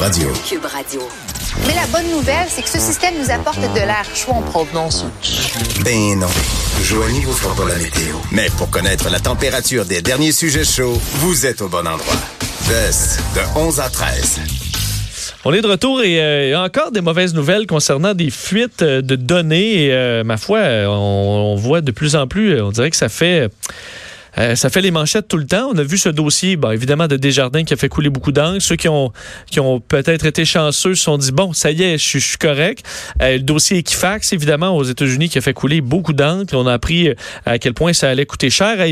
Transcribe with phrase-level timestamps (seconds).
[0.00, 0.32] Radio.
[0.48, 1.02] Cube Radio.
[1.66, 5.04] Mais la bonne nouvelle, c'est que ce système nous apporte de l'air chaud en provenance.
[5.84, 6.26] Ben non.
[6.82, 8.16] Joignez vous pas la météo.
[8.32, 12.16] Mais pour connaître la température des derniers sujets chauds, vous êtes au bon endroit.
[12.66, 14.40] Best de 11 à 13.
[15.44, 18.30] On est de retour et euh, il y a encore des mauvaises nouvelles concernant des
[18.30, 19.84] fuites euh, de données.
[19.84, 23.10] Et, euh, ma foi, on, on voit de plus en plus, on dirait que ça
[23.10, 23.40] fait...
[23.40, 23.48] Euh,
[24.36, 25.70] ça fait les manchettes tout le temps.
[25.72, 28.60] On a vu ce dossier, bon, évidemment, de Desjardins qui a fait couler beaucoup d'encre.
[28.60, 29.12] Ceux qui ont,
[29.50, 32.38] qui ont peut-être été chanceux se sont dit, bon, ça y est, je, je suis
[32.38, 32.84] correct.
[33.22, 36.54] Euh, le dossier Equifax, évidemment, aux États-Unis, qui a fait couler beaucoup d'encre.
[36.54, 37.14] On a appris euh,
[37.46, 38.86] à quel point ça allait coûter cher à,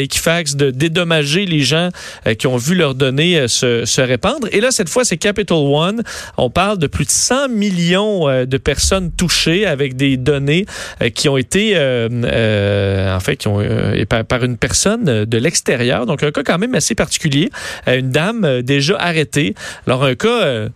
[0.00, 1.90] Equifax de dédommager les gens
[2.26, 4.48] euh, qui ont vu leurs données euh, se, se répandre.
[4.52, 6.02] Et là, cette fois, c'est Capital One.
[6.36, 10.66] On parle de plus de 100 millions euh, de personnes touchées avec des données
[11.02, 14.69] euh, qui ont été, euh, euh, en fait, qui ont, euh, par une personne
[15.08, 16.06] euh, de l'extérieur.
[16.06, 17.50] Donc, un cas quand même assez particulier.
[17.88, 19.54] Euh, une dame euh, déjà arrêtée.
[19.86, 20.68] Alors, un cas...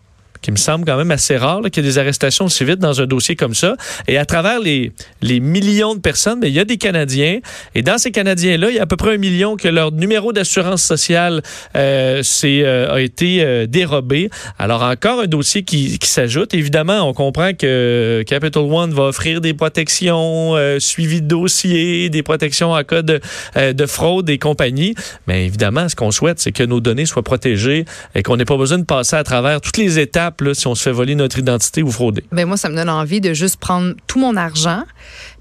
[0.45, 3.01] qui me semble quand même assez rare, qu'il y ait des arrestations aussi vite dans
[3.01, 3.77] un dossier comme ça.
[4.07, 7.39] Et à travers les, les millions de personnes, mais il y a des Canadiens.
[7.75, 10.35] Et dans ces Canadiens-là, il y a à peu près un million que leur numéro
[10.35, 11.41] d'assurance sociale
[11.77, 14.29] euh, euh, a été euh, dérobé.
[14.59, 16.53] Alors encore un dossier qui, qui s'ajoute.
[16.53, 22.23] Évidemment, on comprend que Capital One va offrir des protections, euh, suivi de dossier, des
[22.23, 23.19] protections en cas de,
[23.57, 24.95] euh, de fraude et compagnie.
[25.27, 28.59] Mais évidemment, ce qu'on souhaite, c'est que nos données soient protégées et qu'on n'ait pas
[28.59, 31.83] besoin de passer à travers toutes les étapes si on se fait voler notre identité
[31.83, 32.25] ou frauder.
[32.33, 34.85] Ben moi, ça me donne envie de juste prendre tout mon argent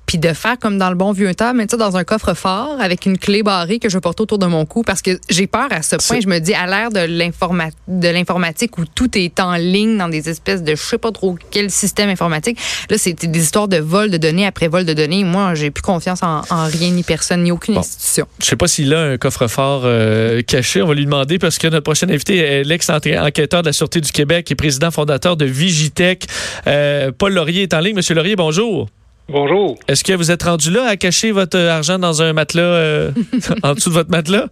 [0.06, 3.06] puis de faire comme dans le bon vieux temps, mettre ça dans un coffre-fort avec
[3.06, 5.68] une clé barrée que je vais porter autour de mon cou parce que j'ai peur
[5.72, 6.20] à ce point.
[6.22, 10.10] Je me dis, à l'ère de l'informa- de l'informatique où tout est en ligne dans
[10.10, 12.60] des espèces de je sais pas trop quel système informatique,
[12.90, 15.24] là, c'est des histoires de vol de données après vol de données.
[15.24, 17.80] Moi, j'ai plus confiance en, en rien ni personne ni aucune Bon.
[17.80, 18.28] institution.
[18.42, 20.82] Je sais pas s'il a un coffre-fort euh, caché.
[20.82, 24.12] On va lui demander parce que notre prochain invité est l'ex-enquêteur de la Sûreté du
[24.12, 26.26] Québec et président fondateur de Vigitech.
[26.68, 27.96] Euh, Paul Laurier est en ligne.
[27.96, 28.90] Monsieur Laurier, bonjour.
[29.30, 29.78] Bonjour.
[29.88, 33.12] Est-ce que vous êtes rendu là à cacher votre argent dans un matelas, euh,
[33.64, 34.48] en dessous de votre matelas?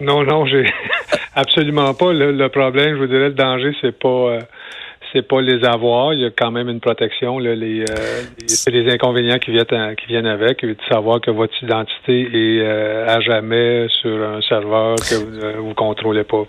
[0.00, 0.70] Non, non, j'ai
[1.34, 2.12] absolument pas.
[2.12, 4.40] Le, le problème, je vous dirais, le danger, c'est pas euh,
[5.12, 6.14] c'est pas les avoirs.
[6.14, 7.38] Il y a quand même une protection.
[7.38, 8.22] Là, les, euh,
[8.66, 10.62] les- inconvénients qui viennent à- qui viennent avec.
[10.64, 15.14] De savoir que votre identité est euh, à jamais sur un serveur que
[15.60, 16.44] vous ne contrôlez pas.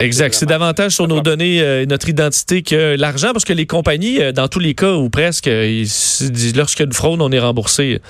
[0.00, 0.34] Exact.
[0.34, 4.32] C'est davantage sur nos données euh, et notre identité que l'argent, parce que les compagnies,
[4.32, 7.30] dans tous les cas, ou presque, ils se disent, lorsqu'il y a une fraude, on
[7.32, 8.00] est remboursé.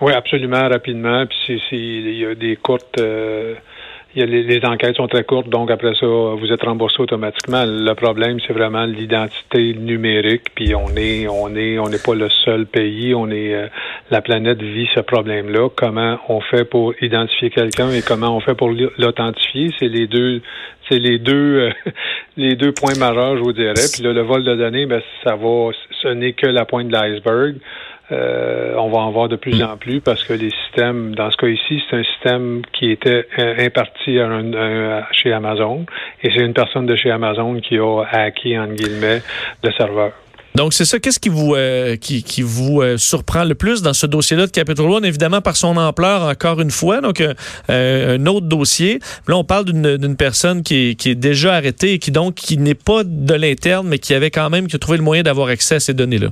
[0.00, 1.24] Oui, absolument, rapidement.
[1.26, 3.00] Puis il y a des courtes.
[4.14, 7.00] Il y a les, les enquêtes sont très courtes, donc après ça, vous êtes remboursé
[7.00, 7.64] automatiquement.
[7.66, 10.42] Le problème, c'est vraiment l'identité numérique.
[10.54, 13.14] Puis on est, on est, on n'est pas le seul pays.
[13.14, 13.66] On est, euh,
[14.10, 15.68] la planète vit ce problème-là.
[15.74, 20.42] Comment on fait pour identifier quelqu'un et comment on fait pour l'authentifier, c'est les deux,
[20.88, 21.70] c'est les deux, euh,
[22.36, 23.74] les deux points majeurs, je vous dirais.
[23.92, 25.70] Puis là, le vol de données, ben ça va,
[26.02, 27.56] ce n'est que la pointe de l'iceberg.
[28.12, 31.36] Euh, on va en voir de plus en plus parce que les systèmes, dans ce
[31.38, 35.86] cas ici, c'est un système qui était euh, imparti à un- à- chez Amazon
[36.22, 39.22] et c'est une personne de chez Amazon qui a hacké, entre guillemets,
[39.62, 40.12] le serveur.
[40.54, 41.00] Donc, c'est ça.
[41.00, 44.52] Qu'est-ce qui vous, euh, qui, qui vous euh, surprend le plus dans ce dossier-là de
[44.52, 45.04] Capital One?
[45.04, 47.00] Évidemment, par son ampleur, encore une fois.
[47.00, 47.34] Donc, euh,
[47.70, 49.00] euh, un autre dossier.
[49.26, 52.34] Là, on parle d'une d'une personne qui est, qui est déjà arrêtée et qui, donc,
[52.36, 55.24] qui n'est pas de l'interne, mais qui avait quand même qui a trouvé le moyen
[55.24, 56.28] d'avoir accès à ces données-là.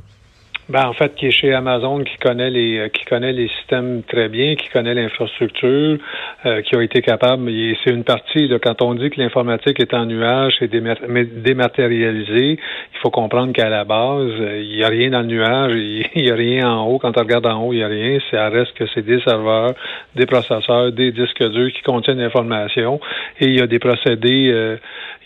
[0.72, 4.02] Ben, en fait, qui est chez Amazon, qui connaît les, euh, qui connaît les systèmes
[4.08, 5.98] très bien, qui connaît l'infrastructure,
[6.46, 7.50] euh, qui a été capable.
[7.84, 8.48] C'est une partie.
[8.48, 12.58] Là, quand on dit que l'informatique est en nuage, c'est dématérialisé.
[12.94, 16.22] Il faut comprendre qu'à la base, euh, il n'y a rien dans le nuage, il
[16.22, 16.98] n'y a rien en haut.
[16.98, 18.18] Quand on regarde en haut, il n'y a rien.
[18.30, 19.74] Ça reste que c'est des serveurs,
[20.16, 23.00] des processeurs, des disques durs qui contiennent l'information.
[23.40, 24.76] Et il y a des procédés, euh,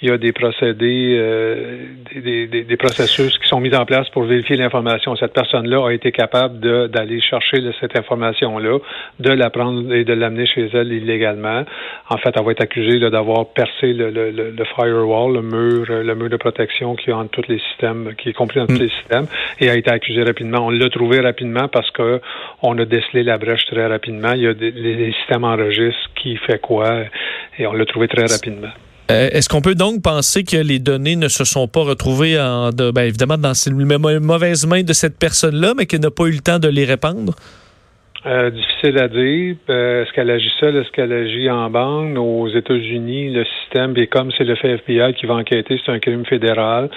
[0.03, 1.77] il y a des procédés, euh,
[2.15, 5.15] des, des- des- processus qui sont mis en place pour vérifier l'information.
[5.41, 8.75] Personne-là a été capable de- d'aller chercher de cette information-là,
[9.27, 11.61] de la prendre et de l'amener chez elle illégalement.
[12.15, 16.31] En fait, elle va être accusée d'avoir percé le, le- firewall, le mur, le mur
[16.37, 19.27] de protection qui est entre tous les systèmes, qui est compris dans tous les systèmes,
[19.61, 20.61] et a été accusée rapidement.
[20.69, 22.09] On l'a trouvé rapidement parce que
[22.63, 24.33] on a décelé la brèche très rapidement.
[24.35, 26.89] Il y a des, les systèmes enregistrent qui fait quoi,
[27.59, 28.73] et on l'a trouvé très rapidement.
[29.11, 32.71] Euh, Est-ce qu'on peut donc penser que les données ne se sont pas retrouvées, en,
[32.71, 36.33] de, ben, évidemment, dans ces mauvaises mains de cette personne-là, mais qu'elle n'a pas eu
[36.33, 37.35] le temps de les répandre?
[38.27, 39.55] Euh, difficile à dire.
[39.71, 40.77] Euh, est-ce qu'elle agit seule?
[40.77, 42.19] Est-ce qu'elle agit en bande?
[42.19, 46.25] Aux États-Unis, le système, et comme c'est le FBI qui va enquêter, c'est un crime
[46.25, 46.91] fédéral.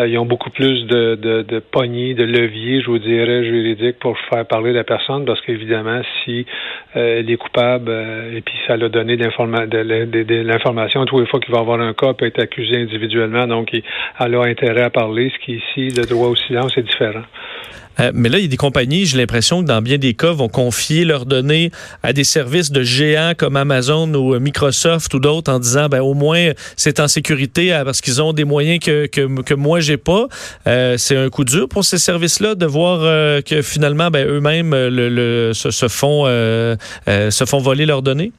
[0.00, 4.00] Euh, ils ont beaucoup plus de, de, de poignées, de leviers, je vous dirais, juridiques
[4.00, 6.44] pour faire parler la personne, parce qu'évidemment, si
[6.94, 7.90] elle est coupable
[8.34, 12.14] et puis ça a donné de, l'information, tous les fois qu'il va avoir un cas,
[12.14, 16.28] peut être accusé individuellement, donc elle a intérêt à parler, ce qui ici, le droit
[16.28, 17.22] au silence est différent.
[18.00, 20.32] Euh, mais là, il y a des compagnies, j'ai l'impression que dans bien des cas,
[20.32, 21.70] vont confier leurs données
[22.02, 26.00] à des services de géants comme Amazon ou euh, Microsoft ou d'autres en disant, ben
[26.00, 29.80] au moins, c'est en sécurité euh, parce qu'ils ont des moyens que, que, que moi,
[29.80, 30.26] j'ai pas.
[30.66, 35.08] Euh, c'est un coup dur pour ces services-là de voir que finalement, ben, eux-mêmes le,
[35.08, 38.32] le, se, se, font, se font voler leurs données?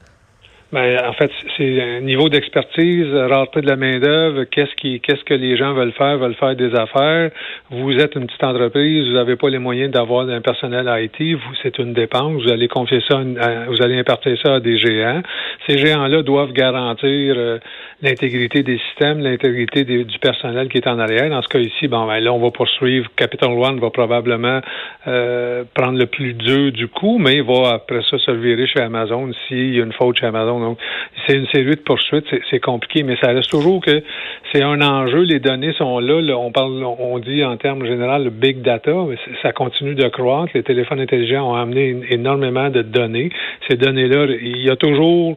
[0.72, 5.34] Ben, en fait, c'est un niveau d'expertise, rareté de la main-d'œuvre, qu'est-ce qui, qu'est-ce que
[5.34, 7.30] les gens veulent faire, veulent faire des affaires.
[7.70, 11.54] Vous êtes une petite entreprise, vous n'avez pas les moyens d'avoir un personnel IT, vous,
[11.62, 13.22] c'est une dépense, vous allez confier ça,
[13.68, 15.22] vous allez impartir ça à des géants.
[15.68, 17.58] Ces géants-là doivent garantir euh,
[18.02, 21.30] l'intégrité des systèmes, l'intégrité du personnel qui est en arrière.
[21.30, 23.08] Dans ce cas ici, bon, ben là, on va poursuivre.
[23.14, 24.60] Capital One va probablement
[25.06, 28.80] euh, prendre le plus dur du coup, mais il va après ça se virer chez
[28.80, 30.55] Amazon s'il y a une faute chez Amazon.
[30.60, 30.78] Donc,
[31.26, 34.02] c'est une série de poursuites, c'est compliqué, mais ça reste toujours que
[34.52, 35.22] c'est un enjeu.
[35.22, 39.16] Les données sont là, On parle, on dit en termes généraux le big data, mais
[39.42, 40.52] ça continue de croître.
[40.54, 43.30] Les téléphones intelligents ont amené énormément de données.
[43.68, 45.36] Ces données-là, il y a toujours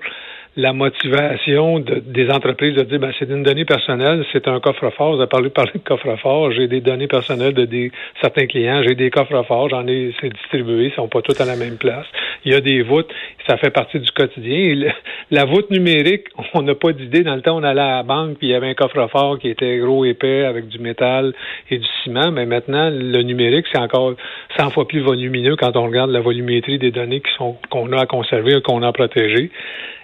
[0.59, 5.15] la motivation des entreprises de dire ben, c'est une donnée personnelle, c'est un coffre-fort.
[5.15, 6.51] Vous avez parlé, de coffre-fort.
[6.51, 7.91] J'ai des données personnelles de
[8.21, 11.55] certains clients, j'ai des coffres-forts, j'en ai c'est distribué, ils sont pas tous à la
[11.55, 12.05] même place.
[12.45, 13.11] Il y a des voûtes,
[13.47, 14.91] ça fait partie du quotidien.
[15.31, 17.23] la voûte numérique, on n'a pas d'idée.
[17.23, 19.49] Dans le temps, on allait à la banque, puis il y avait un coffre-fort qui
[19.49, 21.33] était gros, épais, avec du métal
[21.69, 22.31] et du ciment.
[22.31, 24.13] Mais maintenant, le numérique, c'est encore
[24.57, 27.21] 100 fois plus volumineux quand on regarde la volumétrie des données
[27.69, 29.51] qu'on a à conserver, qu'on a à protéger.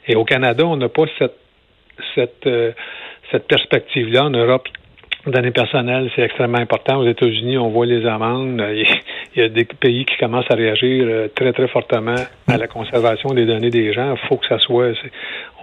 [0.08, 1.38] Et au Canada, on n'a pas cette,
[2.14, 2.72] cette, euh,
[3.32, 4.26] cette perspective-là.
[4.26, 4.68] En Europe,
[5.32, 7.00] données personnelles, c'est extrêmement important.
[7.00, 8.62] Aux États-Unis, on voit les amendes.
[9.36, 12.16] Il y a des pays qui commencent à réagir euh, très, très fortement
[12.48, 14.16] à la conservation des données des gens.
[14.16, 14.94] Il faut que ça soit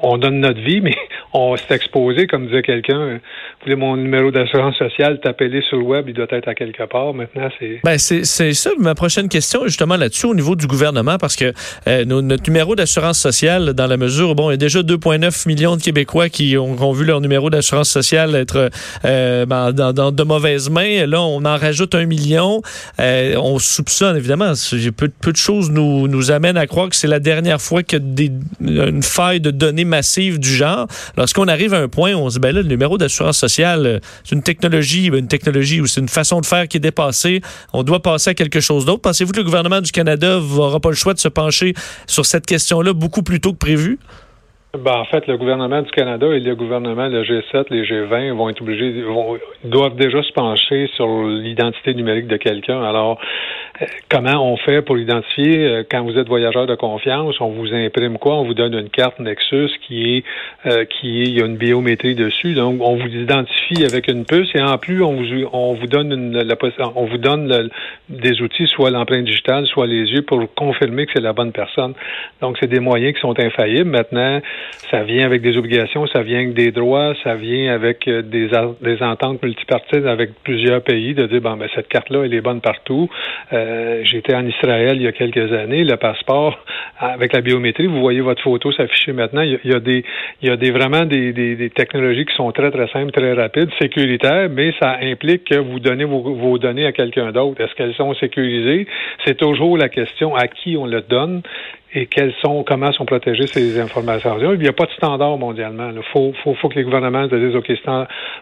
[0.03, 0.97] on donne notre vie, mais
[1.33, 3.15] on s'est exposé, comme disait quelqu'un.
[3.15, 6.83] Vous voulez mon numéro d'assurance sociale, tapez sur le web, il doit être à quelque
[6.85, 7.15] part.
[7.15, 7.81] Maintenant, c'est.
[7.85, 11.53] Ben, c'est ça ma prochaine question, justement, là-dessus, au niveau du gouvernement, parce que
[11.87, 15.77] euh, notre numéro d'assurance sociale, dans la mesure, bon, il y a déjà 2,9 millions
[15.77, 18.71] de Québécois qui ont, vu leur numéro d'assurance sociale être
[19.05, 21.07] euh, ben, dans, de mauvaises mains.
[21.07, 22.61] Là, on en rajoute un million.
[22.99, 24.53] Euh, soupçonne, évidemment,
[24.97, 27.97] peu, peu de choses nous, nous amènent à croire que c'est la dernière fois que
[27.97, 28.31] des,
[28.61, 30.87] une faille de données massive du genre,
[31.17, 33.87] lorsqu'on arrive à un point où on se dit, ben là, le numéro d'assurance sociale,
[33.87, 37.41] euh, c'est une technologie, une technologie ou c'est une façon de faire qui est dépassée.
[37.73, 39.03] On doit passer à quelque chose d'autre.
[39.03, 41.75] Pensez-vous que le gouvernement du Canada n'aura pas le choix de se pencher
[42.07, 43.99] sur cette question-là beaucoup plus tôt que prévu?
[44.79, 48.49] Ben, en fait, le gouvernement du Canada et le gouvernement, le G7, les G20 vont
[48.49, 52.83] être obligés, vont, doivent déjà se pencher sur l'identité numérique de quelqu'un.
[52.83, 53.21] Alors,
[54.09, 58.19] comment on fait pour l'identifier euh, quand vous êtes voyageur de confiance On vous imprime
[58.19, 58.37] quoi?
[58.37, 60.25] On vous donne une carte Nexus qui est
[60.67, 62.55] euh, qui est, il y a une biométrie dessus.
[62.55, 66.13] Donc, on vous identifie avec une puce et en plus, on vous on vous donne
[66.13, 66.55] une, la,
[66.95, 67.71] on vous donne
[68.09, 71.95] des outils, soit l'empreinte digitale, soit les yeux, pour confirmer que c'est la bonne personne.
[72.41, 73.91] Donc, c'est des moyens qui sont infaillibles.
[73.91, 74.41] Maintenant
[74.91, 78.51] ça vient avec des obligations, ça vient avec des droits, ça vient avec euh, des,
[78.81, 82.61] des ententes multipartites avec plusieurs pays de dire bon ben cette carte-là elle est bonne
[82.61, 83.09] partout.
[83.53, 83.72] Euh,
[84.05, 86.59] J'étais en Israël il y a quelques années, le passeport
[86.99, 89.43] avec la biométrie, vous voyez votre photo s'afficher maintenant.
[89.43, 90.05] Il y, a, des
[90.41, 93.71] il y a des vraiment des, des, technologies qui sont très très simples, très rapides,
[93.81, 97.61] sécuritaires, mais ça implique que vous donnez vos, vos données à quelqu'un d'autre.
[97.61, 98.87] Est-ce qu'elles sont sécurisées?
[99.27, 101.43] C'est toujours la question à qui on le donne
[101.95, 104.39] et quelles sont, comment sont protégées ces informations.
[104.41, 105.91] Il n'y a pas de standard mondialement.
[105.95, 107.71] Il faut, faut, faut, que les gouvernements se disent, OK,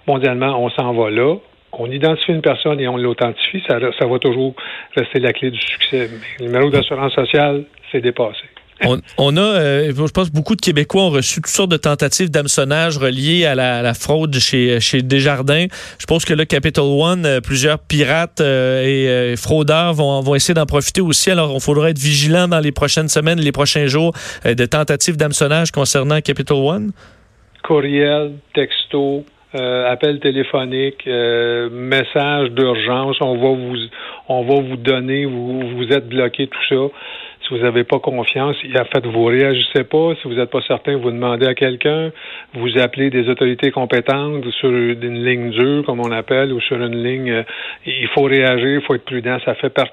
[0.07, 1.37] mondialement, on s'en va là.
[1.73, 3.63] On identifie une personne et on l'authentifie.
[3.67, 4.55] Ça, ça va toujours
[4.97, 6.11] rester la clé du succès.
[6.11, 8.45] Mais le numéro d'assurance sociale, c'est dépassé.
[9.19, 12.97] On, a, euh, je pense, beaucoup de Québécois ont reçu toutes sortes de tentatives d'hameçonnage
[12.97, 15.67] reliées à la, fraude chez, chez Desjardins.
[15.99, 20.55] Je pense que là, Capital One, euh, plusieurs pirates euh, et fraudeurs vont, vont essayer
[20.55, 21.31] d'en profiter aussi.
[21.31, 24.13] Alors, il faudra être vigilant dans les prochaines semaines, les prochains jours
[24.45, 26.93] de tentatives d'hameçonnage concernant Capital One.
[27.63, 29.25] Courriel, texto,
[29.55, 33.77] appel téléphonique, message d'urgence, on va vous
[34.29, 36.97] on va vous donner, vous, vous êtes bloqué, tout ça
[37.51, 40.15] vous n'avez pas confiance, en fait, vous réagissez pas.
[40.21, 42.11] Si vous n'êtes pas certain, vous demandez à quelqu'un.
[42.55, 47.03] Vous appelez des autorités compétentes sur une ligne dure, comme on appelle, ou sur une
[47.03, 47.31] ligne.
[47.31, 47.43] Euh,
[47.87, 49.39] il faut réagir, il faut être prudent.
[49.45, 49.89] Ça fait partie